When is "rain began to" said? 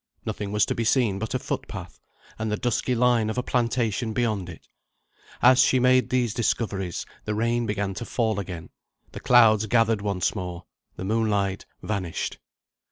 7.35-8.05